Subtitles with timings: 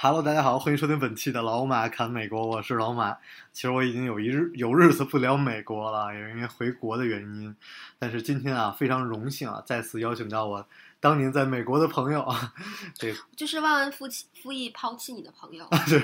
[0.00, 3.16] Hello，大家好，欢迎收听本期的老马侃美国，我是老马。
[3.52, 7.56] 其实我已经有一日有日子不聊美国了，也是因为回国的原因。
[7.98, 10.64] 但是今天啊，非常荣幸啊，再次邀请到我
[11.00, 12.54] 当年在美国的朋友啊，
[12.94, 16.00] 这就是忘恩负义负义抛弃你的朋友， 对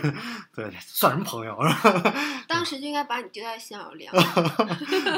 [0.56, 1.56] 对，算什么朋友？
[2.48, 4.12] 当时就应该把你丢在新奥尔良。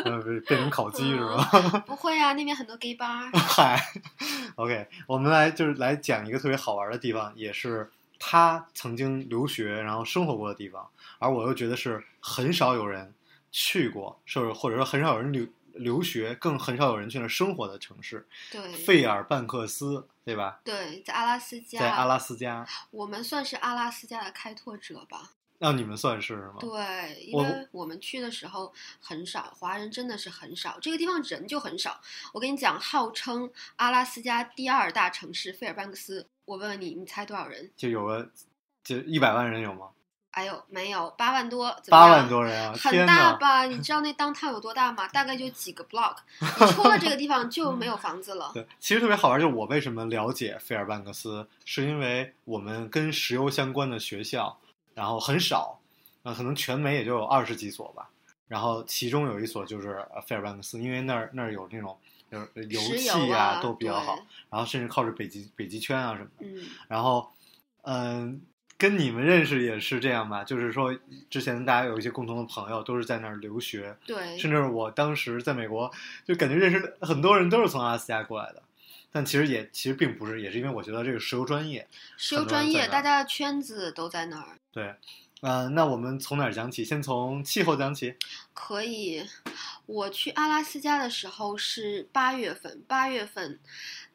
[0.05, 1.83] 呃变成烤鸡是吧？
[1.87, 3.35] 不会啊，那边很多 gay bar。
[3.39, 3.83] 嗨
[4.57, 13.15] ，OK，我们来就是来讲一个特别好玩的地方，也是他曾经留学然后生活过的地方，而我又觉得是很少有人
[13.51, 14.53] 去过，是不是？
[14.53, 20.61] 或者说很少有人留留学，更很少有人去那生活的城市对——费尔班克斯，对吧？
[20.65, 25.33] 对，在阿拉斯加，在阿拉斯加，我们算是阿拉斯加的开拓者吧。
[25.59, 26.57] 让你们算是是吗？
[26.61, 31.99] 对，因为我们去的时候很少，华人真的是很少，这个地方人就很少。
[32.35, 37.71] 我跟你讲，号称阿拉斯加第二大城市费尔班克斯，我问问你，你猜多少人？
[37.77, 38.31] 就有个
[38.83, 39.89] 就一百万人有吗？
[40.31, 42.73] 哎呦，没有，八万多，八万多人啊！
[42.75, 43.07] 很！
[43.07, 43.65] 大吧？
[43.65, 45.09] 你知道那当趟有多大吗？
[45.09, 48.51] 大概就几个 block， 你出了这个地方就没有房子了。
[48.53, 54.59] 对，其实特别好玩，就是我为什么了解费尔班克斯，是因为我们跟石油相关的学校，
[54.95, 55.81] 然后很少，
[56.23, 58.11] 呃，可能全美也就有二十几所吧。
[58.47, 61.99] 然后其中有一所就是呃费尔班克斯，因为那儿那儿有那种
[62.31, 64.17] 就是油石气油啊都比较好，
[64.51, 66.47] 然后甚至靠着北极北极圈啊什么的。
[66.47, 67.31] 嗯，然后，
[67.83, 68.41] 嗯，
[68.77, 70.45] 跟你们认识也是这样吧？
[70.45, 70.95] 就是说，
[71.31, 75.91] 之前大家有一些共同的朋友都是在那儿留学，对，甚至我当时在美国，
[76.25, 78.63] 就感觉认识的很多人都是从阿拉斯加过来的，
[79.11, 81.87] 但其实也其实并不是，也是因为我觉得这个石油专业，
[82.17, 84.59] 石油专业，大家的圈子都在那儿。
[84.73, 84.95] 对，
[85.43, 86.85] 呃，那我们从哪儿讲起？
[86.85, 88.15] 先从气候讲起。
[88.55, 89.23] 可以，
[89.85, 93.59] 我去阿拉斯加的时候是八月份，八月份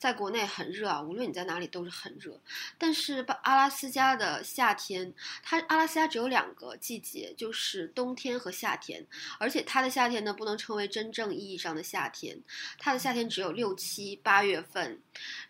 [0.01, 2.41] 在国内很热啊，无论你在哪里都是很热。
[2.79, 5.13] 但是阿拉斯加的夏天，
[5.43, 9.05] 它阿拉斯加只有两个季节，就是冬天和夏天，
[9.37, 12.35] 而且它的夏天呢不能称为真正意义上的夏天，
[12.79, 14.99] 它的夏天只有六七八月份，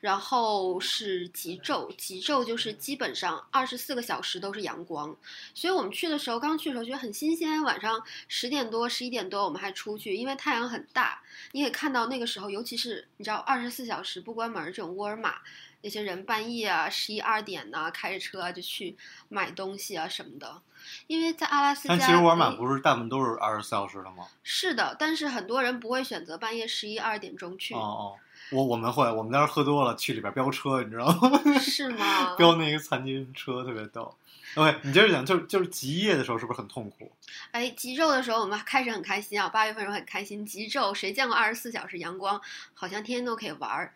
[0.02, 5.16] 然后是极昼，极昼就是基本上二十四个小时都是阳光，
[5.54, 7.62] 所以我们去的时候，刚去的时候觉得很新鲜。
[7.62, 11.22] 晚上十点多、十一点多，我们还出去，因为太阳很大。
[11.54, 15.36] 你也看到那个时候，尤其是你知道二十四小时不关门这种沃尔玛，
[15.82, 18.98] 那些人半夜啊、十一二点呐、开着车啊就去
[19.30, 20.60] 买东西啊什么的。
[21.06, 24.26] 因为在阿拉斯加，但其实沃尔玛哎不是大部分都是二十四小时的吗？
[24.42, 28.18] 是的，但是很多人不会选择半夜十一二点钟去，哦哦，
[28.52, 31.40] 我我们会，我们当时喝多了去里边飙车，你知道吗？
[31.62, 32.36] 是吗？
[32.36, 34.16] 飙那个残疾人车特别逗。
[34.56, 37.10] OK，你接着讲，就是就是极夜的时候是不是很痛苦？
[37.52, 40.46] 哎，极昼的时候我们开始很开心啊，八月份的时候很开心。
[40.46, 42.42] 极昼谁见过二十四小时阳光？
[42.74, 43.94] 好像天天都可以玩儿。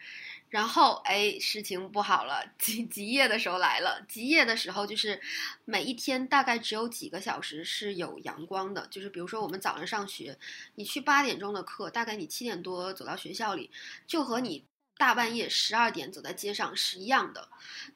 [0.50, 4.06] 然后哎，事情不好了，极极夜的时候来了。
[4.08, 5.22] 极夜的时候就是
[5.66, 10.38] 每一天大概只有几个小时是有阳光的，就是比如说我们早上上学，
[10.76, 13.70] 你去八点钟的课，大概你七点多走到学校里，
[14.08, 14.66] 就和你。
[14.98, 17.50] 大半夜十二点走在街上是一样的，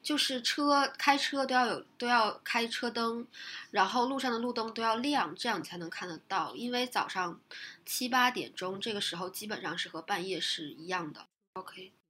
[0.04, 3.26] 就是车开车都要有都要开车灯，
[3.72, 6.54] 然后路上的路灯都要亮，这样你才能看得到。
[6.58, 7.40] 因为早上
[7.86, 11.26] 七八点钟这个时候基本上是和半夜是一样的。
[11.54, 11.94] OK，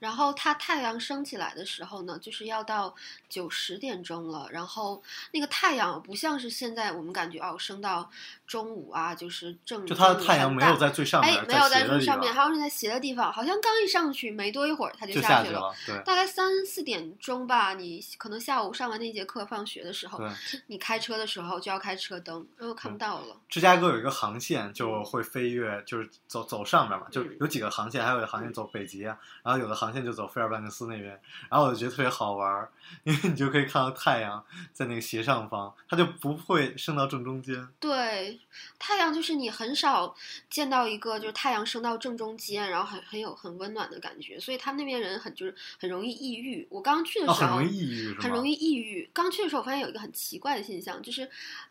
[0.00, 2.92] 然后它太阳升起来的时候呢，就是要到
[3.28, 4.48] 九十点钟了。
[4.50, 5.00] 然后
[5.32, 8.10] 那个太阳不像是现在我们感觉哦，升到
[8.48, 15.72] 中午啊，就是正就它的太阳没有在最上面，哎，没有在最上面，方好像是在斜的地方，好像刚一上去没多一会儿它就下去去了。
[15.86, 20.18] 对大概三四点钟吧，你可能下午上完那节课，放学的时候，
[20.66, 23.36] 你开车的时候就要开车灯，然后看不到了。
[23.48, 31.08] 芝加哥有一个航线就会飞越，就是走走上面嘛，就嗯有几个航线，还有的航线走北极啊，然后有的航线就走费尔班克斯那边，
[31.48, 32.70] 然后我就觉得特别好玩儿，
[33.04, 37.66] 因为你就可以看到太阳在那个斜上方，它就不会升到正中间。
[37.78, 38.40] 对，
[38.78, 40.14] 太阳就是你很少
[40.48, 46.66] 见到一个就是太阳升到正中间，然后很很有很温暖的感觉，所以他们那边人很就是很容易抑郁。
[46.70, 48.14] 我刚去的哦，时候，很容易抑郁？
[48.18, 49.10] 很容易抑郁。
[49.12, 51.28] 刚去的时候，我发现有一个很奇怪的现象，就是，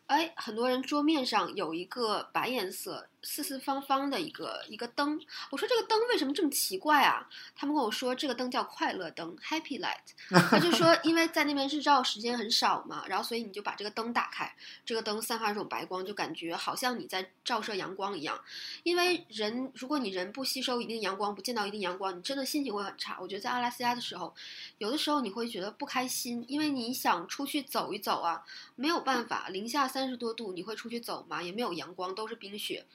[0.07, 5.19] 哎，很多人桌面上有一个白颜色四四方方的一个一个灯。
[5.49, 7.29] 我说这个灯为什么这么奇怪啊？
[7.55, 9.97] 他们跟我说这个灯叫快乐灯 （Happy Light）。
[10.49, 14.53] 他就说因为在那边日照时间很少嘛，然后所以你就把这个灯打开，
[14.85, 18.39] 这个灯散发这种白光，就感觉好像你在照射阳光一样。
[18.83, 23.17] 因为人如果你人不吸收一定阳光，不见到一定阳光，你真的心情会很差。
[23.19, 24.33] 我觉得在阿拉斯加的时候，
[24.77, 28.43] 有的时候你会觉得不开心，因为你想出去走一走啊，
[28.75, 31.41] 没有办法，零下三十多度，你会出去走吗？
[31.41, 32.85] 也没有阳光，都是冰雪。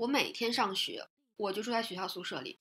[0.00, 1.06] 我每天上学，
[1.36, 2.58] 我就住在学校宿舍里，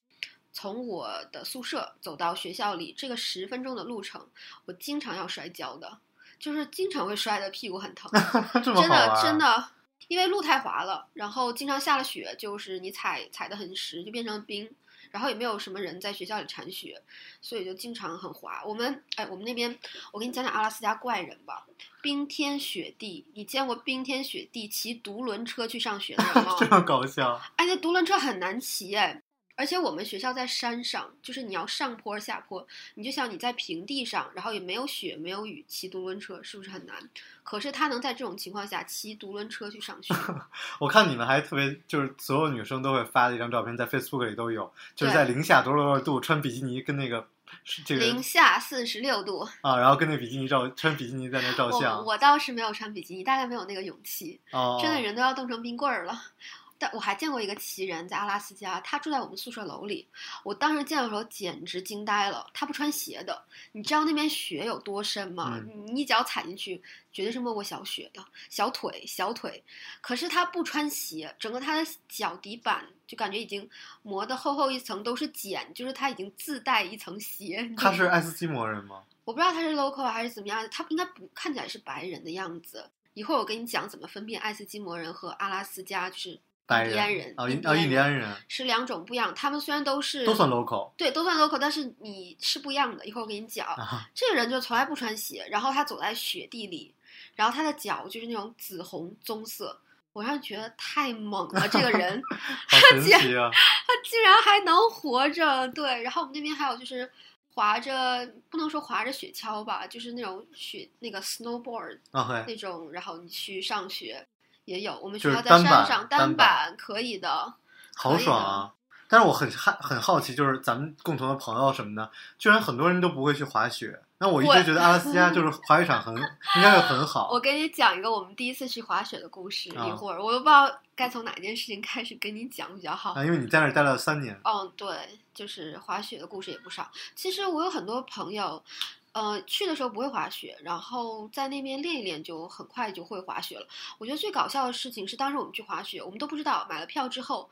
[0.51, 4.27] 从我的宿舍走到学校里这个十分钟的路程，
[4.65, 5.99] 我经常要摔跤的，
[6.37, 8.11] 就是经常会摔的屁股很疼，
[8.61, 9.69] 真的真的，
[10.09, 14.69] 因为路太滑了，然后经常下了雪，就是你踩踩的很实，就变成冰。
[15.11, 17.01] 然后也没有什么人在学校里铲雪，
[17.41, 18.63] 所以就经常很滑。
[18.65, 19.77] 我们哎，我们那边
[20.11, 21.65] 我给你讲讲阿拉斯加怪人吧。
[22.01, 26.55] 冰天雪地，你见过冰天雪地骑独轮车去上学的人吗？
[26.59, 29.21] 这么搞笑，哎，那独轮车很难骑哎，
[29.59, 36.95] 而且我们学校在山上，就是你要上坡下坡，你就像你在平地上，然后也没有雪没有雨，骑独轮车是不是很难？
[37.43, 40.15] 可是他能在这种情况下骑独轮车去上学，
[40.79, 47.27] 我看你们还特别，就是所有女生都会发的一张照片，在 Facebook 里都有，就是在零下多少多少度穿比基尼跟那个
[47.65, 49.41] 是这个零下四十六度。
[49.59, 56.17] 啊，然后跟那比基尼照穿比基尼在那照我相，我倒是没有穿比基尼，大概没有那个勇气，哦，真的人都要冻成冰棍儿了。
[56.79, 60.07] 但我还见过一个奇人，在阿拉斯加，他住在我们宿舍楼里。
[60.43, 63.43] 我当时见的时候简直惊呆了，他不穿鞋的。
[63.73, 65.59] 你知道那边雪有多深吗？
[65.59, 66.81] 嗯你一脚踩进去，
[67.11, 69.61] 绝对是没过小雪的，小腿小腿。
[69.99, 73.69] 可是他不穿鞋，整个他的脚底板就感觉已经
[74.01, 77.69] 磨得厚厚一层都是茧，就是他已经自带一层鞋。
[77.77, 79.03] 他是爱斯基摩人吗？
[79.25, 82.89] 我不知道他是 local 还是怎么样，他应该不看起来是白人的样子。
[83.13, 89.33] 一会儿我跟你讲怎么分辨爱斯基摩人和阿拉斯加就是白印第安人，啊，印啊，印第安人是两种不一样。
[89.33, 93.05] 他们虽然都是都算 local 对，都算 local，但是你是不一样的。
[93.05, 96.93] 一会儿我给你讲，啊，这个人就从来不穿鞋，然后他走在雪地里，
[97.35, 99.81] 然后他的脚就是那种紫红棕色。
[100.11, 102.21] 我让人觉得太猛了，这个人
[102.67, 103.49] 好神奇啊！
[103.87, 105.67] 他竟然还能活着。
[105.69, 107.09] 对，然后我们那边还有就是
[107.53, 111.99] 滑着，不能说滑着雪橇吧，就是那种雪那个 snowboard
[112.47, 114.25] 那种，然后你去上学
[114.69, 114.97] 也有。
[114.99, 117.53] 我们学校在山上，单板板可以的。
[117.95, 118.73] 好爽啊！
[119.07, 123.99] 但是我很好很好奇，就是咱们共同的朋友什么的，居然很多人都不会去滑雪。
[124.19, 127.29] 那我一直觉得阿拉斯加就是滑雪场很应该会很好。
[127.31, 129.75] 我给你讲一个我们第一次去滑雪的故事。
[129.75, 133.13] 啊一会儿我都不知道该从哪件事情开始给你讲比较好。
[133.13, 136.91] 啊，因为你在那儿待了三年，嗯，对，就是滑雪的故事也不少。
[137.15, 138.61] 其实我有很多朋友，
[139.11, 143.67] 呃，去的时候不会滑雪，然后在那边练一练，就很快就会滑雪了。
[143.97, 147.49] 我觉得最搞笑的事情是，当时我们去滑雪，我们都不知道买了票之后。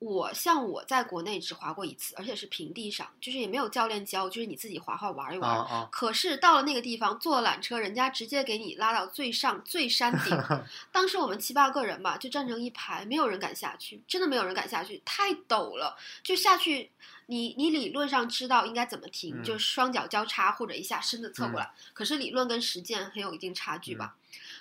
[0.00, 5.50] 我像我在国内只滑过一次，而且是平地上，就是也没有教练教，就是你自己滑滑玩一玩。
[5.50, 10.38] 啊啊，可是到了那个地方，坐缆车，人家直接给你拉到最上最山顶。
[10.92, 15.96] 当时我们七八个人吧，就站成一排，没有人敢下去，真的没有人敢下去，太陡了。
[16.22, 16.92] 就下去，
[17.26, 21.68] 你你理论上知道应该怎么停，嗯就是双脚交叉或者一下身子侧过来。
[21.92, 24.14] 可是理论跟实践很有一定差距吧，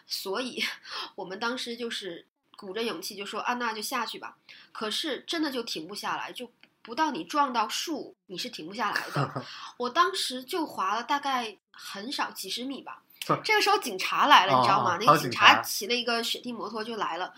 [0.07, 0.63] 所以
[1.13, 2.25] 我们当时就是
[2.57, 4.35] 鼓着勇气就说啊，那就下去吧。
[4.73, 6.51] 可是真的就停不下来，就
[6.81, 9.45] 不到你撞到树，你是停不下来的。
[9.77, 13.01] 我当时就滑了大概很少几十米吧。
[13.43, 14.97] 这个时候警察来了，你知道吗？
[14.99, 17.33] 那个警察察骑了一个雪地摩托就来了。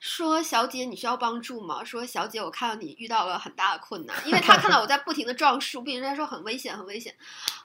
[0.00, 1.84] 说小姐，你需要帮助吗？
[1.84, 7.14] 说小姐，我看到你遇到了很大的困难，因为他看到我在不停的撞树，并且他说很危险，很危险。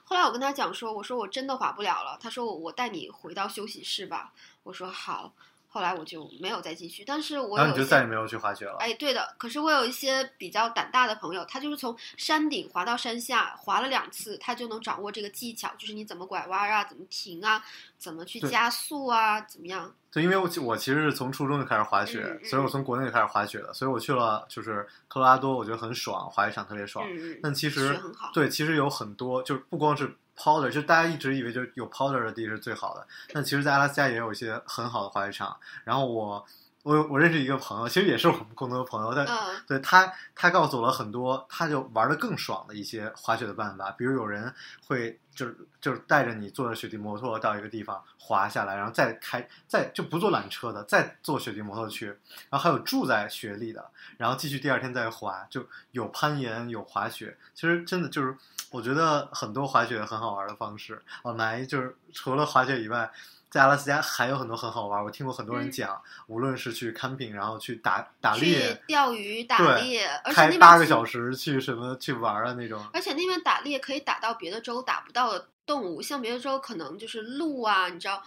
[0.04, 2.18] 后来我跟他讲说，我说我真的滑不了了。
[2.20, 4.32] 他说我我带你回到休息室吧。
[4.62, 5.32] 我说好。
[5.68, 8.76] 后来我就没有再继续，但是我然后你就再也没有去滑雪了。
[8.78, 9.34] 哎，对的。
[9.38, 17.62] 可是我有一些比较胆大的朋友，他就是从山顶滑到山下，滑了两次，他就能掌握这个技巧，就是你怎么拐弯啊，怎么停啊，
[17.98, 19.94] 怎么去加速啊，怎么样？
[20.10, 27.06] 对，因为我我其实是从初中就开始滑雪，嗯嗯所以我从国内就开始滑雪的，所以我去了就是科罗拉多，我觉得很爽，滑雪场特别爽。
[27.06, 28.00] 嗯嗯，但其实
[28.32, 35.56] 对，其实有很多，就是不光是 powder，就大家一直以为就是有 powder 的地是最好的，但其实，在阿拉斯加也有一些很好的滑雪场。
[35.84, 36.44] 然后我
[36.82, 39.56] 我我认识一个朋友，其实也是我们共同的朋友，但、嗯。
[39.66, 44.54] 对他他告诉我了很多，他就玩的更爽的一些滑雪的办法，比如有人
[44.86, 52.06] 会就是就是带着你坐着雪地摩托到一个地方滑下来，然后再开再就不坐缆车的，再坐雪地摩托去，
[52.48, 58.36] 然后还有住在雪里的，然后继续第二天再滑，就有攀岩有滑雪，其实真的就是
[58.70, 61.02] 我觉得很多滑雪很好玩的方式。
[61.22, 63.10] 我来就是除了滑雪以外。
[63.48, 72.84] 在阿拉斯加还有很多很好玩，我听过很多人嗯讲，无论是去 camping，然后去打打猎，钓鱼、打猎，而且开八个小时去什么去玩啊那种。
[72.92, 78.22] 而且那边打猎可以打到别的州打不到的动物，像别的州可能就是鹿啊，你知道，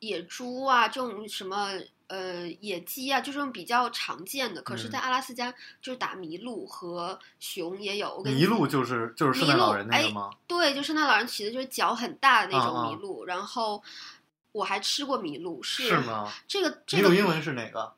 [0.00, 1.70] 野猪啊这种什么
[2.08, 4.60] 呃野鸡啊，就这种比较常见的。
[4.60, 5.50] 可是，嗯在阿拉斯加
[5.80, 8.16] 就是打麋鹿和熊也有。
[8.16, 10.30] 我跟你麋鹿就是就是圣诞老人那个吗？
[10.46, 13.82] 对，就圣诞老人骑的就是脚很大的那种啊啊麋鹿，然后
[14.52, 16.32] 我还吃过麋鹿，是是吗？
[16.46, 17.94] 这个这个英文是哪个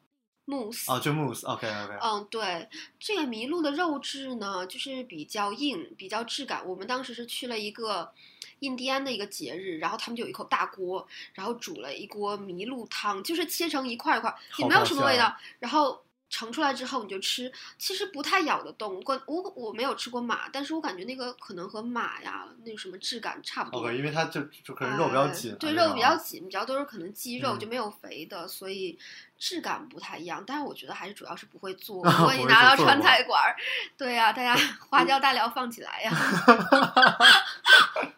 [0.46, 1.46] ？moose 啊，就 moose。
[1.46, 1.98] OK OK。
[2.02, 6.66] 嗯，对，这个麋鹿的肉质呢，就是比较硬，比较质感。
[6.66, 8.12] 我们当时是去了一个
[8.60, 15.36] 印第安的一个节日，然后他们就有一口大锅，然后煮了一锅麋鹿汤，就是切成一块一块，也没有什么味道。
[15.58, 19.02] 然后盛出来之后你就吃，其实不太咬得动。
[19.04, 23.80] 我我我没有吃过马，但是我感觉那个可能和马呀那个什么质感差不多。
[23.80, 28.96] OK，因为它就就可能肉比较呃紧啊、对，肉比较紧，比较都是可能鸡肉，嗯就没有肥的，所以
[29.38, 30.44] 质感不太一样。
[30.46, 32.00] 但是我觉得还是主要是不会做。
[32.04, 33.56] 不如果你拿到川菜馆儿，
[33.98, 34.54] 对呀、大家
[34.88, 36.12] 花椒大料放起来呀。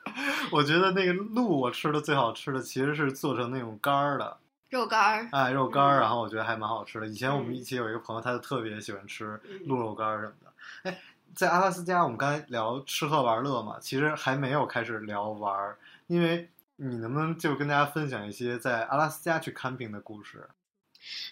[0.53, 4.37] 我觉得那个鹿我吃的最好吃的其实是做成那种干儿的，
[4.69, 7.07] 肉干儿，哎，肉干儿，嗯然后我觉得还蛮好吃的。
[7.07, 10.91] 以前我们嗯一起有一个朋友，他就特别喜欢吃嗯鹿肉干儿什么的。
[10.91, 10.99] 哎，
[11.35, 20.49] 在阿拉斯加，我们刚才聊吃喝玩乐嘛，其实还没有开始聊玩儿，因为你能不能就跟大家分享一些在阿拉斯加去 camping 的故事？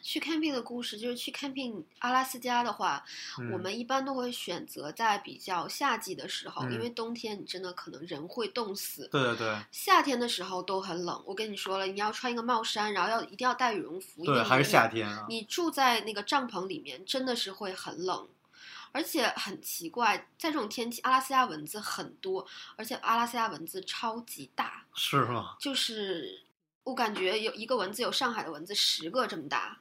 [0.02, 3.04] 去 camping 的故事，就是去 camping 阿拉斯加的话，
[3.38, 9.08] 嗯我们一般都会选择在比较夏季的时候，嗯因为冬天你真的可能人会冻死。
[9.12, 15.26] 对对对夏天的时候都很冷，我跟你说了，你要穿一个帽衫，然后要一定要带羽绒服，对，还是夏天啊。
[15.28, 18.26] 你住在那个帐篷里面，真的是会很冷，
[18.92, 22.46] 而且很奇怪，在这种天气，阿拉斯加蚊子很多，
[22.76, 25.56] 而且阿拉斯加蚊子超级大，是吗？
[25.58, 26.40] 就是
[26.90, 29.78] 我感觉有一个蚊子有上海的蚊子十个这么大。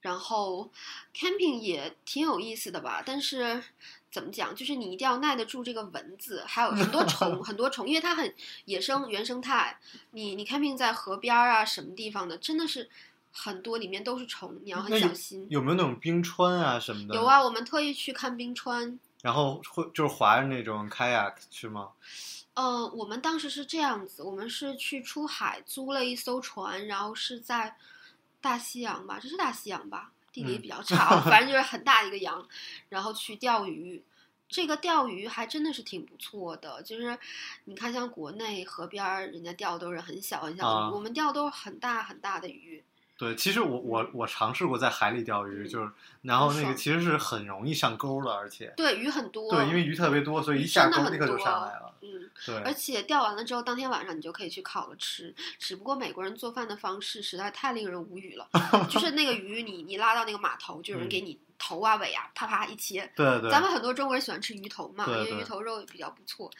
[0.00, 0.68] 然后
[1.14, 3.62] camping 也挺有意思的吧，但是
[4.10, 9.78] 怎么讲，就是你一定要耐得住这个蚊子，还有很多虫， 很多虫，因为它很野生原生态。
[10.10, 12.90] 你你 camping 在河边儿啊，什么地方的，真的是
[13.30, 15.46] 很多里面都是虫，你要很小心。
[15.48, 17.14] 有没有那种冰川啊什么的？
[17.14, 17.24] 有。
[17.24, 18.98] 啊，我们特意去看冰川。
[19.22, 21.88] 然后会就是划着那种 kayak 是吗？
[22.54, 27.74] 呃，我们当时是这样子，我们是去出海租了一艘船，然后是在
[28.42, 30.12] 大西洋吧，这是大西洋吧？
[30.32, 32.46] 地理嗯比较差，反正就是很大一个洋，
[32.90, 34.02] 然后去钓鱼。
[34.48, 37.18] 这个钓鱼还真的是挺不错的，就是
[37.64, 42.84] 你看，像国内河边儿人家钓都是很小很小的鱼，啊我们钓都是很大很大的鱼。
[43.22, 45.88] 对，其实我我我尝试过在海里钓鱼，嗯就是
[46.22, 49.48] 然后那个其实是很容易上钩的，而且对，鱼很多。
[49.48, 51.94] 对，因为鱼特别多，所以一下钩立刻就多上来了。
[52.00, 55.32] 嗯，对而，且钓完了之后，当天晚上你就可以去烤了吃。
[55.60, 58.48] 只不过美国人做饭的方式实在太令人无语了，
[58.90, 63.08] 就是那个鱼你，你拉到那个码头，就有人给你头啊尾啊，啪啪一切。
[63.14, 66.50] 对对对，咱们很多中国人喜欢吃鱼头嘛，对对因为鱼头肉也比较不错。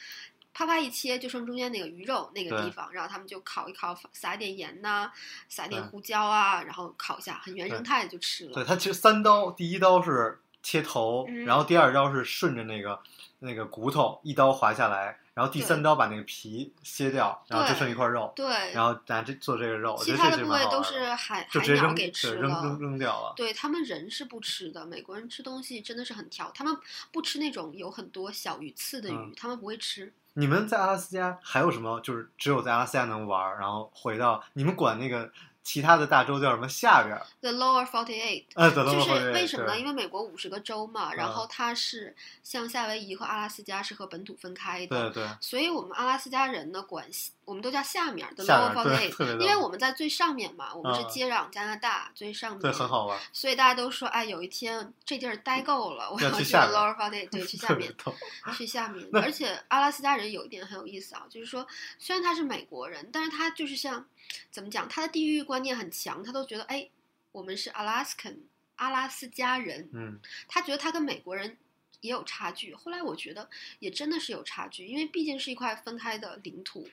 [0.53, 5.11] 啪啪一切，就剩中间那个鱼肉那个地方，然后他们就烤一烤，撒点盐呐、
[5.49, 8.53] 撒点胡椒啊，然后烤一下，很原生态就吃了。
[8.53, 12.99] 对它其实三刀，第一刀是切头，嗯然后第二刀是顺着那个
[13.39, 22.61] 那个骨头一刀划下来，然后第三刀把那个皮切掉，然后就剩一块肉，对，然后拿这做这个肉，其他的部位都是海海鸟给吃对扔了。
[22.61, 23.33] 扔扔掉了。
[23.35, 26.77] 对他们人是不吃的，美国人吃东西真的是很挑，他们
[27.11, 30.13] 不吃那种有很多小鱼刺的鱼，嗯他们不会吃。
[30.33, 31.99] 你们在阿拉斯加还有什么？
[32.01, 35.31] 就是只有在阿拉斯加能玩儿，然后回到你们管那个
[35.63, 39.79] 其他的大洲叫什么下边儿？The Lower Forty Eight，就是为什么呢？
[39.79, 42.13] 因为美国五十个州嘛，然嗯后它是
[42.43, 48.73] 像夏威夷和阿拉斯加是和本土分开的，对对所以我们阿拉斯加人呢管西我们都叫下面的下 Lower
[49.11, 57.93] Forty 因为我们在最上面嘛，我们是嗯接壤加拿大最上面，对，很好玩，所以大家都说，哎，有一天这地儿待够了，我 要要去 Lower Forty 对， 去下面。
[58.55, 61.65] 去下面，而且阿拉斯加人有一点很有意思啊，就是说，
[61.97, 64.05] 虽然他是美国人，但是他就是像
[64.51, 66.89] 怎么讲，他的地域观念很强，他都觉得，哎，
[67.31, 68.37] 我们是 Alaskan
[68.75, 71.57] 阿拉斯加人，嗯，他觉得他跟美国人
[72.01, 72.73] 也有差距。
[72.73, 76.87] 后来我觉得也真的是有差距，因为毕竟是一块分开的领土，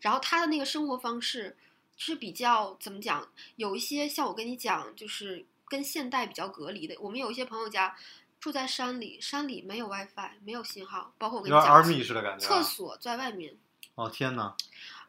[0.00, 1.56] 然后他的那个生活方式
[1.96, 6.96] 是比较怎么讲，有一些像我跟你讲，就是跟现代比较隔离的。
[7.00, 7.96] 我们有一些朋友家
[8.38, 12.48] 住在山里，山里没有 WiFi，没有信号，包括我跟你讲，army 似的感觉啊。
[12.48, 13.56] 厕所在外面，
[13.94, 14.54] 哦天哪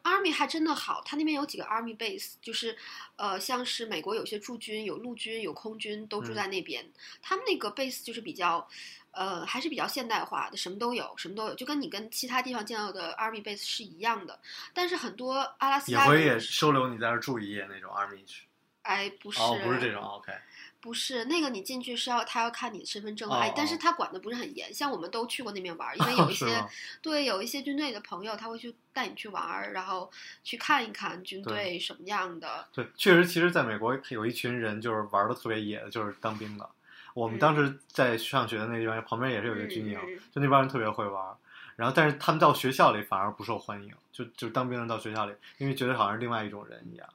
[0.02, 2.76] ，Army 还真的好，他那边有几个 Army base，就是
[3.16, 6.90] 呃，像是美国有些驻军，有陆军，有空军，都住嗯在那边。
[7.20, 8.66] 他们那个 base 就是比较，
[9.12, 14.38] 呃，还是比较现代化的，什么都有，什么都有，就跟你跟其他地方见到的 Army base 是一样的。
[14.72, 18.44] 但是很多阿拉斯加人也会也收留你在这儿住一夜那种 army 去。
[18.82, 20.32] 哎，不是，哦，不是这种，OK。
[20.80, 26.64] 不是那个，你进去是要他要看你的身份证，哦哎，但是哦他管的不是很严，像我们都去过那边玩儿，因为有一些
[27.02, 30.08] 对有一些军队的朋友，他会去带你去玩儿，然后
[30.44, 32.68] 去看一看军队什么样的。
[32.72, 36.70] 对，确实，其实在美国有一群人就是玩的特别野的，就是当兵的。
[37.14, 39.98] 我们当时在上学的那地方旁边也是有一个军营，
[40.32, 41.34] 就那帮人特别会玩。
[41.76, 47.08] 然后，但是他们到学校里反而不受欢迎，就就当兵的到学校里，因为觉得好像是另外一种人一样。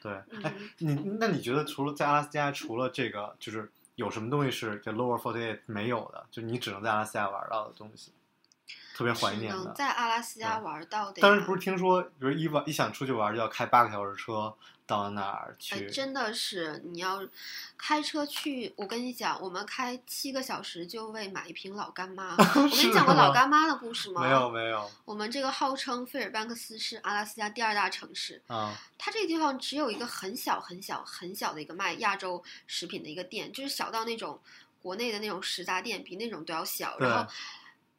[0.00, 0.12] 对，
[0.44, 8.12] 哎嗯，你那你觉得除了在阿拉斯加，除了这个，就是有什么东西是这 Lower Forty Eight 没有的，就你只能在阿拉斯加玩到的东西，
[8.94, 9.64] 特别怀念的？
[9.64, 11.28] 能在阿拉斯加玩到的呀。
[11.28, 14.54] 当时不是听说，比如一玩一想出去玩就要开八个小时车
[14.86, 15.74] 到哪儿去？
[15.74, 17.22] 哎，真的是你要
[17.76, 22.34] 开车去，我跟你讲，我们开七个小时就为买一瓶老干妈。
[22.38, 24.22] 我跟你讲过老干妈的故事吗？
[24.22, 24.46] 没有。
[24.50, 34.40] 没有我们这个号称费尔班克斯是阿拉斯加第二大城市，啊，它这个地方只有一个很小很小很小的一个卖亚洲食品的一个店，就是小到那种
[34.80, 36.96] 国内的那种食杂店，比那种都要小。
[36.98, 37.30] 然后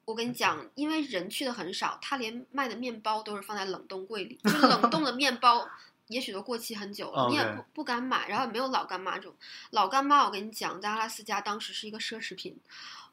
[0.05, 5.67] 我跟你讲，因为人去的很少，他连卖的面包都是放在冷冻柜里， 就是冷冻的面包。
[6.07, 9.33] 也许都过期很久了，你也不不敢买，然后也没有老干妈这种。
[9.71, 12.59] 老干妈，我跟你讲，在阿拉斯加当时是一个奢侈品。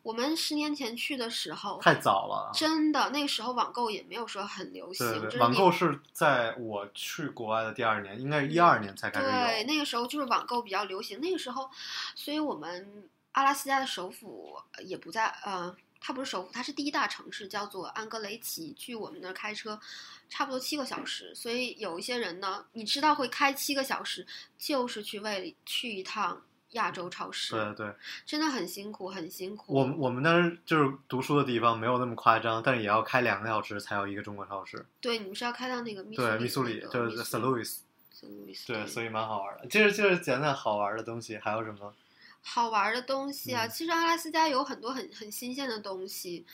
[0.02, 2.50] 我们十年前去的时候，太早了。
[2.54, 9.66] 真的那个时候网购也没有说很流行，对对对，就是网购是在我去国外的第二年，应该是一二年才开始对，有。
[9.66, 11.70] 那个时候就是网购比较流行，那个时候，
[12.14, 15.74] 所以我们阿拉斯加的首府呃也不在，呃，
[16.06, 19.80] 它不是首府，它是第一大城市，叫做安格雷奇，距我们那儿开车
[20.28, 21.34] 差不多七个小时。
[21.34, 24.26] 所以有一些人呢，你知道会开七个小时，
[24.58, 26.38] 就是去为去一趟
[26.72, 27.94] 亚洲超市，对对，
[28.26, 29.72] 真的很辛苦，很辛苦。
[29.72, 34.84] 我们我们那儿就是读书的地方，没有那么夸张，但是也要开两个小时才有一个中国超市。
[35.00, 37.16] 对，你们是要开到那个密苏对，里密苏里那个就是
[38.50, 39.66] 易斯对，所以蛮好玩的。
[39.68, 41.94] 接着接着讲讲好玩的东西，还有什么？
[42.46, 46.44] 好玩的东西啊，嗯其实阿拉斯加有很多很很新鲜的东西，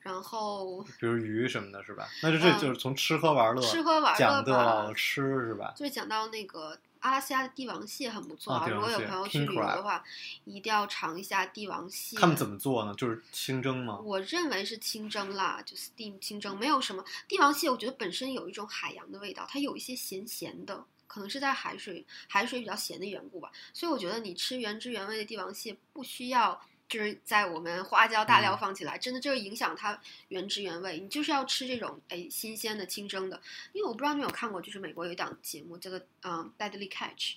[0.00, 2.08] 然后比如鱼什么的，是吧？
[2.22, 5.72] 那就这嗯就是从吃喝玩乐，吃喝玩乐讲到吧吃是吧？
[5.76, 10.02] 就是讲到那个阿拉斯加的帝王蟹很不错啊如果有朋友去旅游的话，
[10.44, 12.16] 一定要尝一下帝王蟹。
[12.18, 12.92] 他们怎么做呢？
[12.96, 14.00] 就是清蒸吗？
[14.02, 17.70] 我认为是清蒸啦，就 steam 清蒸，没有什么帝王蟹。
[17.70, 23.50] 我觉得本身有一种海洋的味道，它有一些咸咸的，可能是在海水海水比较咸的缘故吧。
[23.72, 30.98] 所以我觉得你吃原汁原味的帝王蟹，不需要就是在我们花椒大料嗯放起来，真的就是影响它原汁原味。
[31.00, 33.40] 你就是要吃这种哎新鲜的清蒸的，
[33.72, 37.34] 因为我不知道你有看过，就是美国有一档节目叫做嗯 Deadly Catch，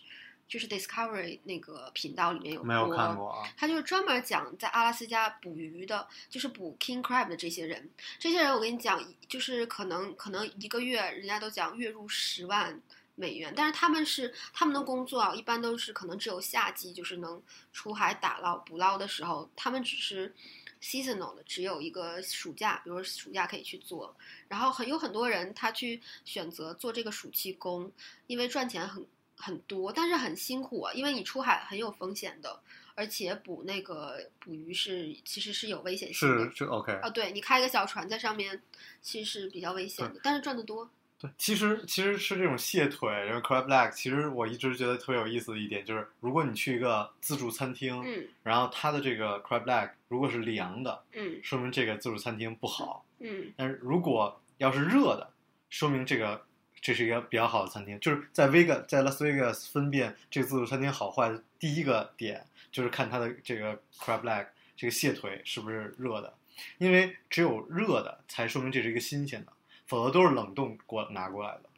[0.47, 3.49] 就是 Discovery 那个频道里面有没有播看过啊。
[3.57, 7.89] 他就是专门讲在阿拉斯加捕鱼的，就是捕 king crab 的这些人。
[8.19, 12.81] 这些人我跟你讲，就是可能可能一个月人家都讲月入十万
[13.15, 20.33] 美元，但是他们是他们的工作啊，一般都是可能只有夏季就是能出海打捞捕捞的时候，他们只是
[20.81, 24.15] seasonal 的，只有一个暑假，比如说暑假可以去做。
[24.47, 27.91] 然后很有很多人他去选择做这个暑期工，
[28.27, 29.05] 因为赚钱很
[29.37, 32.59] 很多，但是很辛苦啊，因为你出海很有风险的。
[32.93, 38.61] 而且捕那个捕鱼是其实是有危险性的是是 OK，啊，对你开一个小船在上面，
[39.01, 40.87] 其实是比较危险的，但是赚得多。
[41.21, 53.53] 对，其实其实是这种蟹腿，然后 crab leg，其实我一直觉得特别有意思的一点就是，如果你去一个自助餐厅，嗯然后它的这个 crab leg 如果是凉的，嗯说明这个自助餐厅不好；嗯。
[53.55, 55.31] 但是如果要是热的，
[55.69, 56.43] 说明这个
[56.81, 57.99] 这是一个比较好的餐厅。
[57.99, 66.33] 就是在 Vegas 在 Las Vegas 分辨这个自助餐厅好坏的第一个点，就是看它的这个 crab leg 这个蟹腿是不是热的，
[66.79, 69.53] 因为只有热的才说明这是一个新鲜的，
[69.91, 71.70] 否则都是冷冻过拿过来的。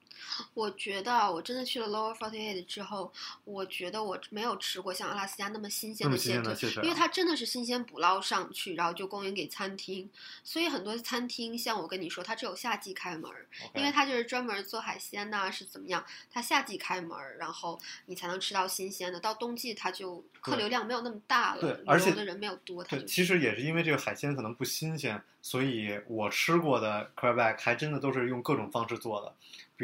[0.53, 3.11] 我觉得啊我真的去了 Lower Forty Eight 之后，
[3.43, 10.09] 我觉得我没有吃过像阿拉斯加那么新鲜的蟹腿，鲜腿啊，因为它真的是新鲜捕捞上去，然后就供应给餐厅。
[10.43, 13.29] 所以很多餐厅，像我跟你说，它只有夏季开门
[13.75, 16.03] 因为它就是专门做海鲜呐、是怎么样？
[16.31, 19.19] 它夏季开门儿，然后你才能吃到新鲜的。
[19.19, 29.33] 到冬季它就客流量没有那么大了，对而且的人没有多，它对，其实也是因为这个海鲜可能不新鲜，所以我吃过的 crab back 还真的都是用各种方式做的，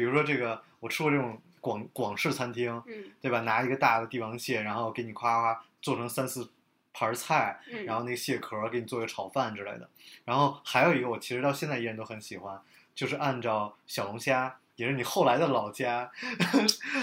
[0.00, 3.40] 比如说这个我吃过这种广广式餐厅，嗯对吧？
[3.40, 6.48] 拿一个大的帝王蟹，然后给你夸夸做成三四
[6.94, 9.86] 盘菜，嗯，然后那个蟹壳给你做个炒饭之类的。
[10.24, 12.58] 然后还有一个我其实到现在依然都很喜欢，
[12.94, 16.10] 就是按照小龙虾，也是你后来的老家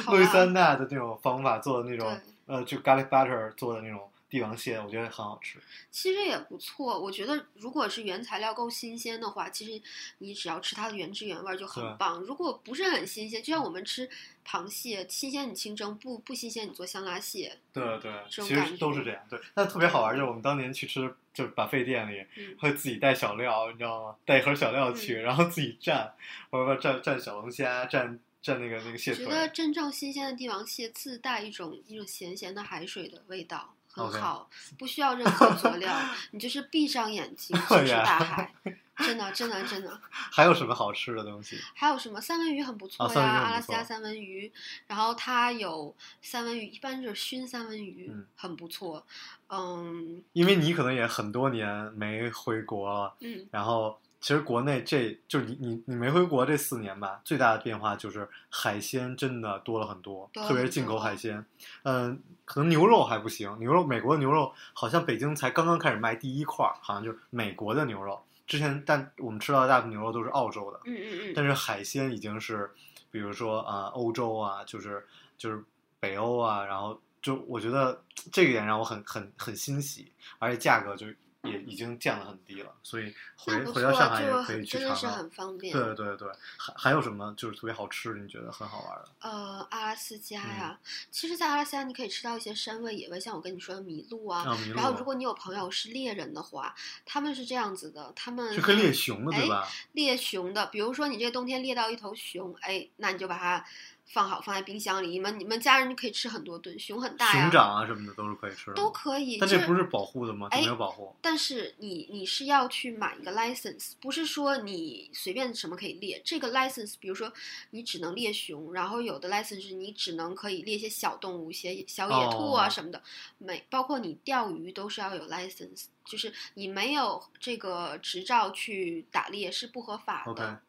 [0.03, 5.57] 好 路易吧斯安那的那种方法做的那种，呃，就 garlic butter 做的那种帝王蟹，我觉得很好吃。
[5.89, 6.99] 其实也不错。
[6.99, 9.81] 我觉得如果是原材料够新鲜的话，其实
[10.17, 12.19] 你只要吃它的原汁原味儿就很棒。
[12.19, 14.09] 如果不是很新鲜，就像我们吃
[14.45, 17.57] 螃蟹，新鲜你清蒸，不不新鲜你做香辣蟹。
[17.71, 19.23] 对对，这种感其实都是这样。
[19.29, 24.15] 对，但特别好玩，就是我们当年去吃，就是把费店里嗯会自己带小料，你知道吗？
[24.25, 26.11] 带一盒小料去，嗯然后自己蘸，
[26.49, 29.25] 或者说蘸蘸小龙虾，蘸蘸那个那个蟹觉。
[29.25, 35.93] 得真正新鲜的帝王蟹自带一种一种咸咸的海水的味道，很好不需要任何佐料，
[36.31, 38.53] 你就是闭上眼睛 就是大海，
[38.97, 39.99] 真的真的真的。
[40.11, 41.57] 还有什么好吃的东西？
[41.73, 42.19] 还有什么？
[42.19, 44.51] 三文鱼很不错呀，阿拉斯加三文鱼，
[44.87, 48.25] 然后它有三文鱼，一般就是熏三文鱼，嗯。
[48.35, 49.05] 很不错。
[49.49, 50.23] 嗯。
[50.33, 61.45] 因为你可能也很多年没回国了，嗯，然后其实国内这就是你你你没回国这四年吧，最大的变化就是海鲜真的多了很多，特别是进口海鲜。
[61.83, 68.21] 嗯，可能牛肉还不行，牛肉美国的牛肉好像北京才刚刚开始卖第一块儿，好像就是美国的牛肉。
[68.45, 72.69] 之前但我们吃到的大部分牛肉都是澳洲的，嗯嗯嗯，但是海鲜已经是，
[73.09, 75.63] 比如说啊、欧洲啊，就是就是
[76.01, 81.07] 北欧啊，然后就我觉得这一点让我很很很欣喜，而且价格就
[81.47, 85.27] 也已经降得很低了，所以回那不回到上错，就海也可以去尝尝真的是很。
[85.37, 85.71] 方便。
[85.71, 88.19] 对对对，还还有什么就是特别好吃的？
[88.19, 89.09] 你觉得很好玩的？
[89.19, 90.79] 呃，阿拉斯加嗯呀，
[91.11, 94.43] 其实，在阿拉斯加你可以吃到一些山味野味，像我跟你说的麋鹿啊。
[94.75, 96.73] 然后，如果你有朋友是猎人的话，
[97.05, 99.67] 他们是这样子的，他们是可以猎熊的，对哎吧？
[99.91, 103.63] 猎熊的，比如说你这个冬天猎到一头熊，哎，那你就把它
[104.07, 109.37] 放好，放在冰箱里，你们你们家人就可以吃很多顿，熊很大呀，熊掌啊什么的都是可以吃的，都可以。
[109.37, 110.47] 但这不是保护的吗？
[110.51, 111.13] 没有保护。
[111.21, 116.21] 但是你你是要去买一个 license，不是说你随便什么可以猎。
[116.23, 117.31] 这个 license，比如说
[117.71, 123.03] 你只能猎熊，然后有的 license 是你只能可以猎一些小动物，一些小野兔啊哦什么的。
[123.37, 130.61] 每包括你钓鱼都是要有 license，就是你没有这个执照去打猎是不合法的。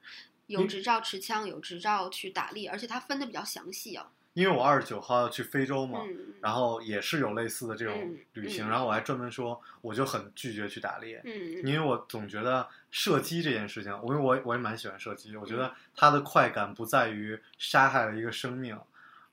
[0.49, 4.09] 有执照持枪，有执照去打猎，而且它分的比较详细哦。
[4.35, 11.67] 因为我二十九号要去非洲嘛，嗯，然后也是有类似的这种嗯旅行，嗯然后我还专门说，我就很拒绝去打猎，嗯。
[11.67, 15.59] 因为我总觉得射击这件事情，我因为我我也蛮喜欢射击，我觉嗯。
[15.59, 18.79] 得它的快感不在于杀害了一个生命，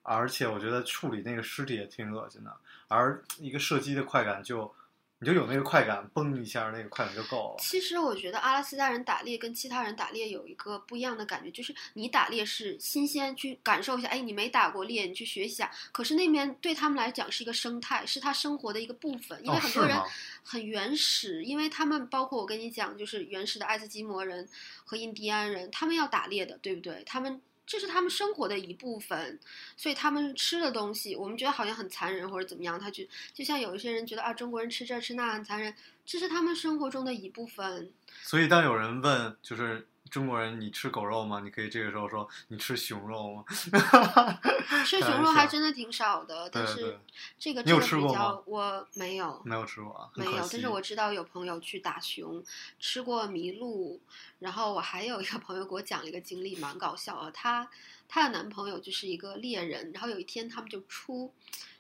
[0.02, 2.52] 而且我觉得处理那个尸体也挺恶心的，
[2.88, 4.74] 而一个射击的快感就
[5.20, 7.56] 你就有那个快感，嘣一下那个快感就够了。
[7.58, 15.72] 其实我觉得阿拉斯加人打猎跟其他人打猎有一个不一样的感觉，就是你打猎是新鲜，去感受一下，哎，你没打过猎，你去学习一下。
[15.94, 19.98] 可是那边对他们来讲是一个生态，是他生活的一个部分，因为哦很多人
[20.44, 24.48] 很原始，因为他们包括我跟你讲，就是原始的爱斯基摩人
[24.84, 27.02] 和印第安人，他们要打猎的，对不对？
[27.06, 27.42] 他们。
[27.66, 29.40] 这是他们生活的一部分，
[29.76, 32.80] 所以他们吃的东西，我们觉得好像很残忍或者怎么样。
[32.80, 35.74] 他就就像有一些人觉得啊，中国人吃这吃那很残忍，
[36.06, 37.92] 这是他们生活中的一部分。
[38.22, 41.42] 所以当有人问，就是中国人你吃狗肉吗？
[41.44, 43.46] 你可以这个时候说你吃熊肉吗？
[44.86, 47.00] 吃熊肉还真的挺少的，但是
[47.38, 49.42] 这个真的比较我没有。
[49.44, 52.44] 没有吃过啊，没有，但是我知道有朋友去打熊，
[52.80, 54.00] 吃过麋鹿，
[54.40, 57.32] 然后我还有一个朋友给我讲了一个经历，蛮搞笑的。
[57.32, 57.68] 她
[58.08, 61.34] 她的男朋友就是一个猎人，然后有一天他们就出，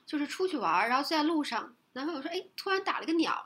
[0.05, 3.45] 就是出去玩儿，然后就在路上，男朋友说：“哎，突然打了个鸟。”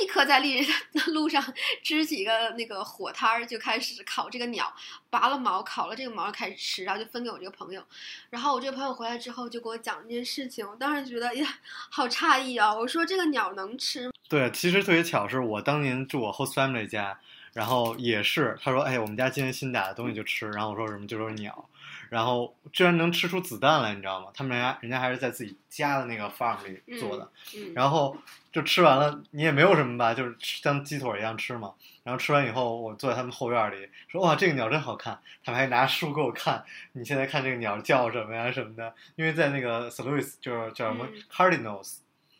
[0.00, 1.44] 立刻在丽人的路上
[1.82, 4.74] 支起一个那个火摊儿，就开始烤这个鸟，
[5.10, 7.84] 拔了毛，烤了这个毛开始吃，然后就分给我这个朋友。
[8.30, 11.58] 然后我这个朋友回来之后就给我讲这件事情，我当时觉得呀，
[11.90, 12.74] 好诧异啊！
[12.74, 14.12] 我说这个鸟能吃吗？
[14.26, 17.20] 对，其实特别巧，是我当年住我 host family 家，
[17.52, 21.68] 然后也是他说，哎，我们家今天新打的东西就吃，然后我说什么就说鸟，
[22.14, 24.28] 然后居然能吃出子弹来，你知道吗？
[24.32, 28.16] 他们人家人家还是在自己家的那个 farm 里做的，嗯，然后
[28.52, 31.72] 就吃完了，你也没有什么吧，就是吃像鸡腿一样吃嘛。
[32.04, 35.18] 然后吃完以后，我坐在他们后院里，说哇，这个鸟真好看。
[35.42, 38.94] 他们还拿书给我看，你现在看这个鸟叫什么呀什么的。
[39.16, 40.04] 因为在那个 St.
[40.04, 41.96] Louis 就是叫什么嗯 cardinals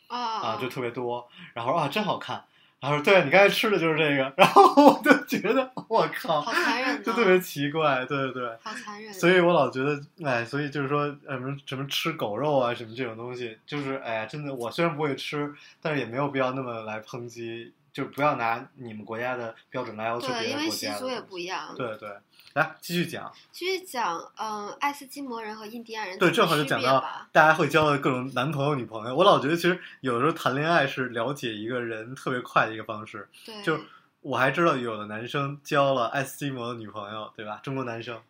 [0.06, 1.28] 啊啊，就特别多。
[1.52, 2.44] 然后说啊，真好看。
[2.84, 4.30] 然后说对你刚才吃的就是这个。
[4.36, 8.48] 然后我就觉得我靠好，残忍就啊特别奇怪，对对对。
[8.62, 9.10] 好残忍。
[9.10, 21.72] 所以我老觉得，哎，所以就是说，呃什么什么吃狗肉啊，什么这种东西，就是哎呀，真的，我虽然不会吃，但是也没有必要那么来抨击，就不要拿你们国家的标准来要求别对，因为的国家的习俗也不一样。
[21.76, 22.10] 对对，
[22.54, 23.32] 来继续讲。
[23.52, 27.00] 继续讲，嗯，爱斯基摩人和印第安人对，正好就讲到。
[27.30, 29.14] 大家会交的各种男朋友、女朋友。
[29.14, 33.28] 我老觉得，其实有的时候谈恋爱是了解一个人特别快的一个方式。
[33.46, 33.78] 对，就
[34.22, 37.60] 我还知道有的男生交了爱斯基摩的女朋友，对吧？
[37.62, 38.20] 中国男生。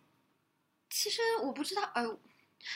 [0.91, 2.17] 其实我不知道，呃，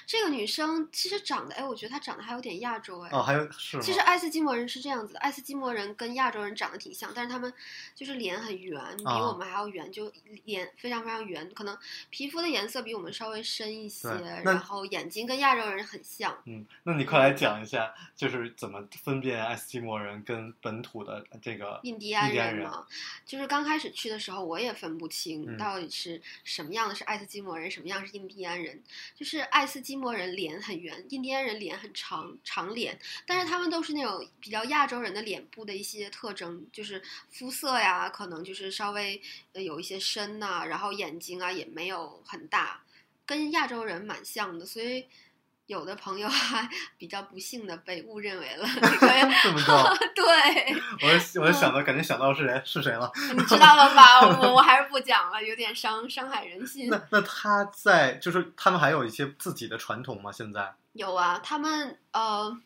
[0.06, 3.10] 这个女生其实长得，哎，我觉得她长得还有点亚洲，哎。
[3.12, 3.82] 哦，还有是？
[3.82, 7.52] 其实爱斯基摩人是这样子的，爱斯基摩人跟亚洲人长得挺像，但是他们
[7.96, 10.12] 就是脸很圆，比啊我们还要圆，就
[10.46, 11.76] 脸非常非常圆，可能
[12.10, 14.10] 皮肤的颜色比我们稍微深一些，
[14.44, 16.38] 然后眼睛跟亚洲人很像。
[16.46, 22.86] 嗯，那你快来讲一下，就是怎么分辨爱斯基摩人跟本土的这个印第安人人嘛，
[23.26, 28.82] 就是刚开始去的时候，我也分不清嗯到底是什么样的是爱斯基摩人，什么样是印第安人。
[29.16, 39.22] 就是爱斯基摩人脸很圆，印第安人脸很长长脸，但是他们都是那种比较亚洲人的脸部的一些特征，就是肤色呀，可能就是稍微
[39.54, 42.84] 有一些深呐、然后眼睛啊也没有很大，
[43.26, 45.06] 跟亚洲人蛮像的，所以。
[45.70, 49.08] 有的朋友还比较不幸的被误认为了 这个
[49.44, 53.12] 这么多， 对，我就我就想到，感觉想到是谁是谁了。
[53.38, 54.20] 你知道了吧？
[54.42, 56.90] 我我还是不讲了，有点伤伤害人心。
[56.90, 60.32] 那那他在就是他们还有一些自己的传统吗？
[60.32, 62.60] 现在有啊，他们呃，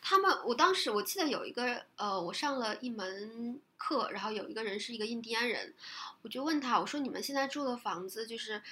[0.00, 5.74] 他们我当时我记得有一个呃，我上了一门课，然后有一个人是一个印第安人，
[6.22, 8.62] 我就问他，我说你们现在住的房子就是。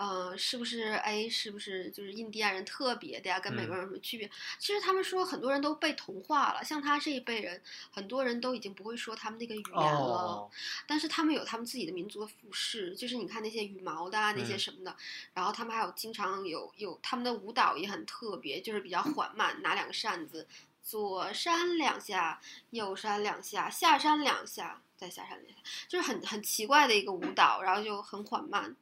[0.00, 3.38] 呃，是不是哎，是不是就是印第安人特别的呀？
[3.38, 4.30] 跟美国人有什么区别？
[4.58, 7.60] 其实他们说很多人都被同化了，像他这一辈人，
[7.90, 10.00] 很多人都已经不会说他们那个语言了。
[10.00, 10.50] 哦，
[10.86, 14.96] 但是他们有他们自己的民族的服饰，就是你看那些羽毛的啊，那些嗯什么的，
[15.34, 20.48] 然后他们还有经常有有他们的舞蹈也很特别，就是比较缓慢，拿两个扇子，
[20.82, 28.74] 左扇两下，右扇两下，下扇两下，再下扇两下，就是很很奇怪的一个舞蹈，然后就很缓慢。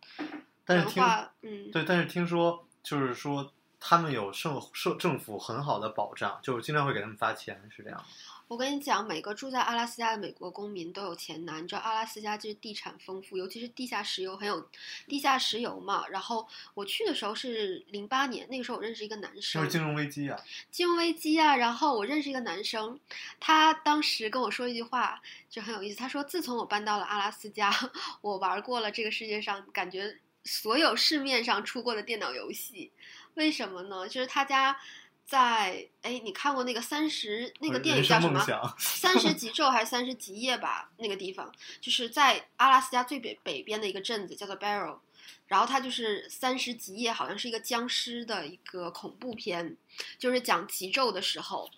[0.77, 8.07] 文但是听化，嗯，对，但是听说就是说他们有政社政府很好的保障，就是经常会给他们发钱，是这样吗。
[8.49, 11.61] 我跟你讲，每个住在阿拉斯加的美国公民都有钱拿。
[11.61, 14.67] 你知道阿拉斯加就是地产丰富，尤其是地下石油很有
[15.07, 16.09] 地下石油嘛。
[16.09, 21.57] 然后我去的时候是零八年，那个时候我认识一个男生就生，是金融危机啊，金融危机啊。
[21.57, 22.99] 然后我认识一个男生，
[23.39, 25.99] 他当时跟我说一句话就很有意思。
[25.99, 27.71] 他说：“自从我搬到了阿拉斯加，
[28.23, 32.93] 我玩过了这个世界上感觉所有市面上出过的电脑游戏。
[33.35, 34.09] 为什么呢？
[34.09, 34.79] 就是他家
[35.25, 38.45] 在哎，你看过那个三十那个电影叫什么？
[38.79, 40.91] 三十 极昼还是三十极夜吧？
[40.97, 44.99] 那个地方就是在阿拉斯加最北北边的一个镇子，叫做 Barrow。
[45.47, 49.77] 然后它就是三十极夜，好像是一个僵尸的一个恐怖片，
[50.19, 51.71] 就是讲极昼的时候，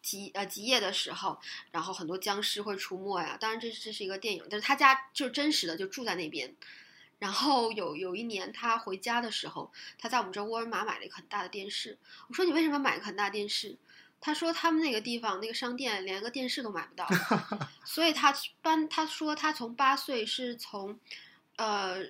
[0.00, 1.38] 极呃极夜的时候，
[1.70, 3.36] 然后很多僵尸会出没呀。
[3.38, 6.54] 当然这这是一个电影，但是他家就是真实的，就住在那边。
[7.18, 11.98] 然后有有一年他回家的时候，他在我们这沃尔玛买了一个很大的电视。
[12.28, 13.76] 我说你为什么买一个很大电视？
[14.20, 17.06] 他说他们那个地方那个商店连个电视都买不到，
[17.84, 18.88] 所以他搬。
[18.88, 20.98] 他说他从八岁是从，
[21.54, 22.02] 呃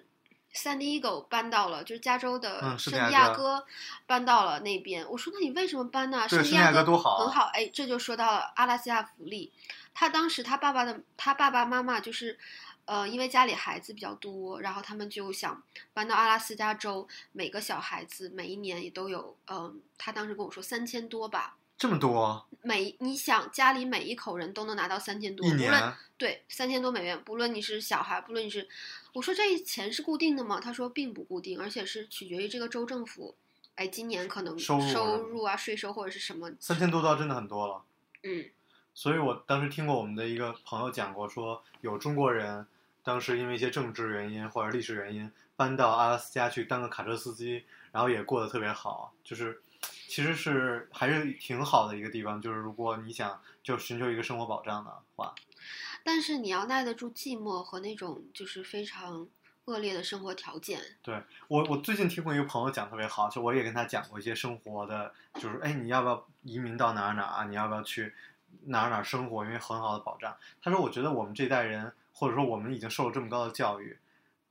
[0.55, 3.67] ，San Diego 搬到了，就是加州的嗯圣圣地地亚哥，
[4.07, 5.07] 搬到了那边。
[5.11, 6.27] 我说那你为什么搬呢？
[6.27, 7.51] 圣地亚哥多好啊很好。
[7.53, 9.53] 哎，这就说到了阿拉斯加福利。
[9.93, 12.39] 他当时他爸爸的他爸爸妈妈就是。
[12.89, 28.67] 呃，因为家里孩子比较多，然后他们就想搬到阿拉斯加州，每个小孩子每一年也都有，嗯、他当时跟我说三千多吧，这么多每你想家里每一口人都能拿到三千多，一无论年，对三千多美元，不论你是小孩，不论你是，
[29.13, 30.59] 我说这钱是固定的吗？
[30.59, 33.35] 他说并不固定，而且是取决于这个州政府，
[33.75, 37.83] 哎，今年可能收入收入啊、税收或者是什么，三千多刀真的很多了。
[38.23, 38.47] 嗯，
[38.95, 42.67] 所以我当时听过我们的一个朋友讲过，说有中国人
[43.09, 52.39] 当时因为一些政治原因或者历史原因搬到阿拉斯加去当个卡车司机，然后也过得特别好，就是其实是还是挺好的一个地方。
[52.39, 55.35] 就是如果你想就寻求一个生活保障的话，
[56.05, 59.27] 但是你要耐得住寂寞和那种就是非常
[59.65, 67.45] 恶劣的生活条件，对我我最近听过一个朋友讲特别好，就我也跟他讲过一些生活的，就是哎，你要不要移民到哪儿哪儿啊？
[67.45, 68.13] 你要不要去
[68.65, 69.45] 哪儿哪儿生活？
[69.45, 70.37] 因为很好的保障。
[70.63, 73.99] 他说，我觉得我们这代人，或者说我们已经受了这么高的教育，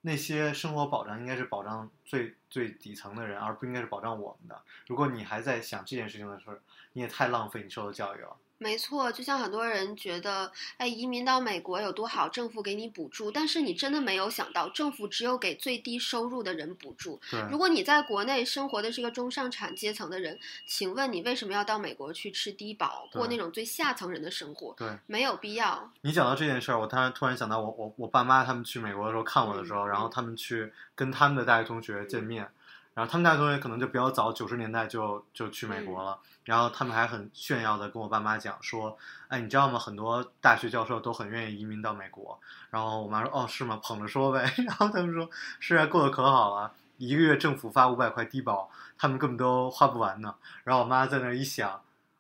[0.02, 4.62] 那些生活保障应该是保障最最底层的人，而不应该是保障我们的。
[4.88, 6.56] 如果你还在想这件事情的时候，
[6.94, 8.36] 你也太浪费你受的教育了。
[8.60, 17.20] 没错，就像很多人觉得，哎，移民到美国有多好，政府给你补助，但是你真的没有想到，政府只有给最低收入的人补助。
[17.30, 24.74] 对，如果你在国内生活的是一个中上产阶层的人，请问你为什么要到美国去吃低保，过那种最下层人的生活？
[24.78, 25.92] 对没有必要。
[26.02, 32.50] 你讲到这件事儿，我突然突然想到我，我我爸妈他们去美国的时候看我的时候，嗯然后他们去跟他们的大学同学见面，
[32.98, 36.18] 然后他们大学同学可能就比较早，九十年代就就去美国了。
[36.44, 38.98] 然后他们还很炫耀的跟我爸妈讲说
[39.30, 39.78] ：“哎，你知道吗？
[39.78, 42.40] 很多大学教授都很愿意移民到美国。”
[42.72, 43.80] 然后我妈说：“哦，是吗？
[43.84, 44.52] 捧着说呗。
[44.66, 45.30] ”然后他们说
[45.62, 50.34] ：“是啊，过得可好了，一个月政府发五百块低保，他们根本都花不完呢。”
[50.66, 51.80] 然后我妈在那儿一想，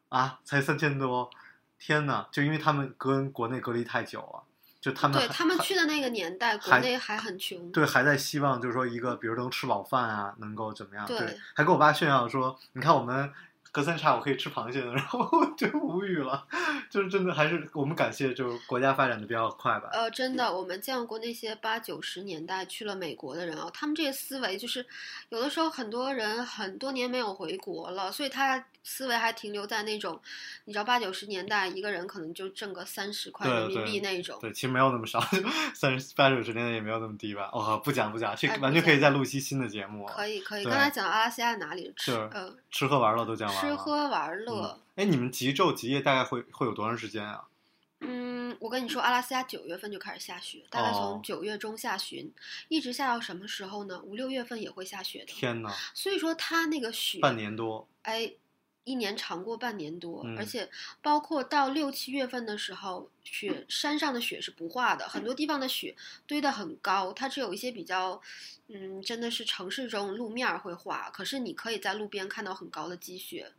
[0.10, 1.28] 啊，才三千多，
[1.80, 2.28] 天呐！
[2.32, 4.44] 就因为他们跟国内隔离太久了，
[4.80, 7.72] 就他们对他们去的那个年代，国内还很穷。
[7.72, 11.06] 对，还在希望就是说一个，比如能吃饱饭啊，能够怎么样？
[11.08, 11.18] 对
[11.54, 13.32] 还跟我爸炫耀说，你看我们
[13.72, 16.48] 隔三差五可以吃螃蟹的， 然后我就无语了，
[16.90, 19.90] 就是真的还是我们感谢，就是国家发展的比较快吧。
[19.92, 24.86] 呃，真的，我们见过那些八九十年代去了美国的人啊，他们这个思维就是，
[25.30, 30.18] 有的时候很多人很多年没有回国了，所以他思维还停留在那种，
[30.64, 34.40] 你知道八九十年代一个人可能就挣个三十块人民币那种。
[34.40, 35.20] 对，其实没有那么少，
[35.74, 37.50] 三十八九十年代也没有那么低吧。
[37.52, 40.06] 哦，不讲不讲，这完全可以讲再录一期新的节目。
[40.06, 43.70] 可以可以，刚才讲到阿拉斯加哪里吃是呃吃喝玩乐都讲完了。
[43.70, 47.44] 吃喝玩乐嗯，哎，你们极昼极夜大概会会有多长时间啊？
[48.00, 52.32] 嗯，我跟你说，阿拉斯加九月份就开始下雪，大概哦从九月中下旬，
[52.68, 54.00] 一直下到什么时候呢？
[54.04, 55.26] 五六月份也会下雪的。
[55.26, 57.88] 天呐，所以说它那个雪，半年多。
[58.04, 58.32] 哎，
[58.88, 60.70] 一年长过半年多，嗯而且
[61.02, 65.94] 包括到六七月份的时候，雪山上的雪是不化的，很多地方的雪
[66.26, 68.22] 堆得很高，它只有一些比较，
[68.70, 73.52] 嗯，真的是城市中路面儿会化，可是你可以在路边看到很高的积雪。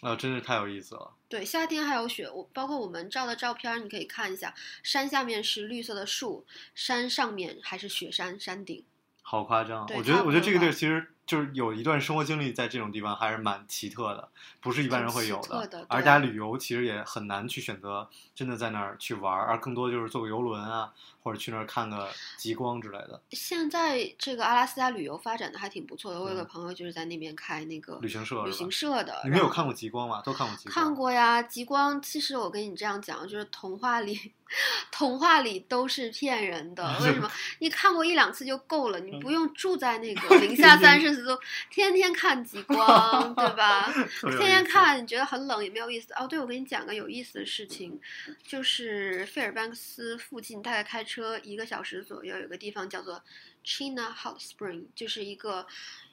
[0.00, 1.14] 啊，真是太有意思了。
[1.28, 8.84] 对，夏天还有雪，我包括我们照的照片儿，你可以看一下，山下面是绿色的树，山上面还是雪山山顶。
[9.24, 9.86] 好夸张！
[9.96, 14.28] 我觉得，我觉得这个地儿其实就是有一段生活经历在这种地方还是蛮奇特的，
[14.60, 20.92] 不是一般人会有的而大家旅游其实也很难去选择真的在那儿去玩儿，而更多就是坐个游轮啊，
[21.22, 28.70] 或者去那儿看个极光之类的现在这个阿拉斯加旅游发展的还挺不错的，我有个嗯朋友就是在那边开那个旅行社旅行？
[28.70, 29.22] 社的。
[29.24, 30.20] 你们有看过极光吗？
[30.22, 30.74] 都看过极光？
[30.74, 30.94] 看。
[30.94, 32.02] 过呀，极光。
[32.02, 34.32] 其实我跟你这样讲，就是童话里，
[34.92, 36.84] 童话里都是骗人的。
[37.00, 37.30] 为什么？
[37.60, 43.92] 你看过一两次就够了，你不用住在那个 零下三十四度，天天看极 光，对吧？
[44.38, 46.12] 天天看，你觉得很冷也没有意思。
[46.14, 48.00] 哦，对，我给你讲个有意思的事情，
[48.46, 53.22] 就是费尔班克斯附近，大概开车一个小时左右，有个地方叫做
[53.64, 55.66] China Hot Spring，就是一个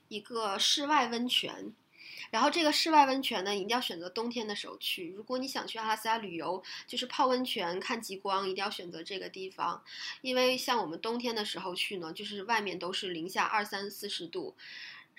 [0.08, 1.74] 一个室外温泉。
[2.32, 5.12] 然后这个室外温泉呢，一定要选择冬天的时候去。
[5.16, 9.82] 如果你想去阿拉斯加旅游，就是泡温泉、看极光，一定要选择这个地方，
[10.22, 14.56] 因为像我们冬天的时候去呢，就是外面都是零下二三四十度，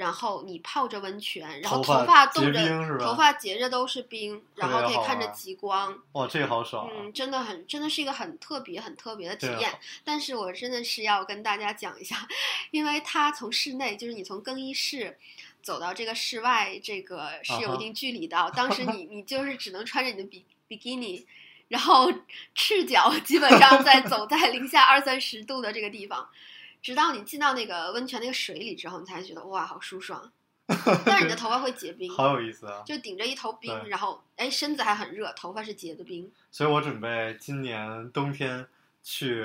[0.01, 5.95] 然后你泡着温泉，然后头发冻着头发结着都是冰，然后可以看着极光。
[6.13, 6.93] 哇，这个好爽啊！
[6.97, 9.79] 嗯，真的很，真的是一个很特别、很特别的体验。
[10.03, 12.27] 但是我真的是要跟大家讲一下，
[12.71, 15.19] 因为它从室内，就是你从更衣室
[15.63, 18.51] 走到这个室外，这个是有一定距离的。
[18.57, 21.27] 当时你你就是只能穿着你的比比基尼，
[21.69, 22.11] 然后
[22.55, 26.27] 赤脚，基本上在走在零下二三十度的这个地方，
[26.83, 30.31] 直到你进到那个温泉那个水里之后，你才觉得哇，好舒爽。
[31.05, 32.83] 但是你的头发会结冰， 好有意思啊！
[32.87, 36.31] 就顶着一头冰，然后哎身子还很热，头发是结的冰。
[36.53, 38.65] 所以我准备今年冬天
[39.03, 39.45] 去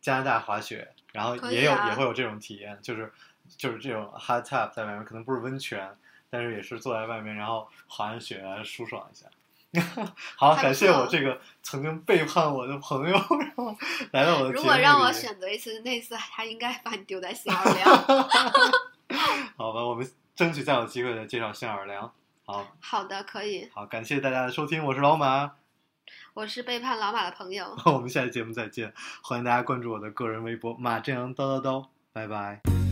[0.00, 3.12] 加拿大滑雪，然后也有、啊也会有这种体验，就是
[3.56, 5.96] 就是这种 hot tub 在外面，可能不是温泉，
[6.28, 9.26] 但是也是坐在外面，然后滑完雪舒爽一下。
[10.36, 13.76] 好，感谢我这个曾经背叛我的朋友，然后
[14.12, 17.86] 来到我的如果让我选择一次，那次他应该把你丢在新奥尔良。
[19.56, 22.10] 好吧，我们争取再有机会再介绍新奥尔良。
[22.46, 23.68] 好好的，可以。
[23.74, 25.52] 好，感谢大家的收听，我是老马，
[26.32, 27.76] 我是背叛老马的朋友。
[27.84, 32.87] 我们下期节目再见，欢迎大家关注我的个人微博马正阳叨叨叨，拜拜。